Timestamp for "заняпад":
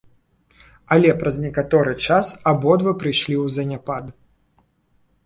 3.59-4.05